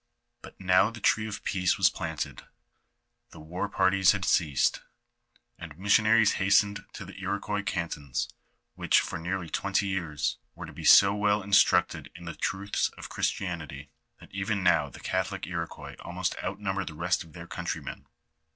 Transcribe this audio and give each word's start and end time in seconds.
But 0.41 0.59
now 0.59 0.89
the 0.89 0.99
tree 0.99 1.27
of 1.27 1.43
peace 1.43 1.77
was 1.77 1.91
planted, 1.91 2.41
the 3.29 3.39
war 3.39 3.69
parties 3.69 4.13
had 4.13 4.25
ceased, 4.25 4.81
and 5.59 5.77
missionaries 5.77 6.31
hastened 6.41 6.85
to 6.93 7.05
the 7.05 7.19
Iroquois 7.21 7.61
cantons, 7.61 8.27
which, 8.73 8.99
for 8.99 9.19
nearly 9.19 9.47
twenty 9.47 9.89
yeara, 9.93 10.17
were 10.55 10.65
to 10.65 10.73
be 10.73 10.85
so 10.85 11.13
well 11.13 11.43
instructed 11.43 12.09
in 12.15 12.25
the 12.25 12.33
truths 12.33 12.89
of 12.97 13.09
Christianity, 13.09 13.91
that 14.19 14.33
even 14.33 14.63
now 14.63 14.89
the 14.89 14.99
catholic 14.99 15.45
Iro 15.45 15.67
quois 15.67 15.95
almost 15.99 16.35
outnumber 16.43 16.83
the 16.83 16.95
rest 16.95 17.23
of 17.23 17.33
their 17.33 17.45
countrymen. 17.45 18.07